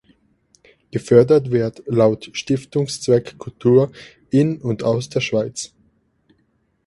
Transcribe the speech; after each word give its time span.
Gefördert 0.89 1.51
wird 1.51 1.83
laut 1.85 2.31
Stiftungszweck 2.33 3.37
Kultur 3.37 3.91
in 4.31 4.59
und 4.59 4.81
aus 4.81 5.09
der 5.09 5.19
Schweiz. 5.21 5.73